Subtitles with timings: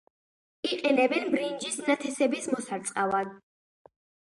[0.69, 3.39] იყენებენ ბრინჯის ნათესების მოსარწყავად.